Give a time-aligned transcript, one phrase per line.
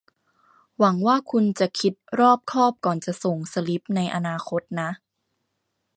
[0.77, 4.89] หวังว่าคุณจะคิดรอบคอบก่อนจะส่งสลิปในอนาคตนะ